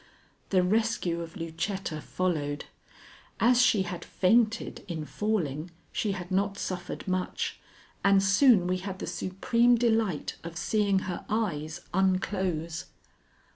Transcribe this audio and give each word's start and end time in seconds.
The 0.49 0.63
rescue 0.63 1.21
of 1.21 1.35
Lucetta 1.37 2.01
followed. 2.01 2.65
As 3.39 3.61
she 3.61 3.83
had 3.83 4.03
fainted 4.03 4.83
in 4.87 5.05
falling 5.05 5.69
she 5.91 6.13
had 6.13 6.31
not 6.31 6.57
suffered 6.57 7.07
much, 7.07 7.59
and 8.03 8.23
soon 8.23 8.65
we 8.65 8.77
had 8.77 8.97
the 8.97 9.05
supreme 9.05 9.75
delight 9.75 10.37
of 10.43 10.57
seeing 10.57 11.01
her 11.05 11.23
eyes 11.29 11.81
unclose. 11.93 12.85